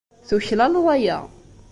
[0.27, 1.17] Tuklaleḍ aya.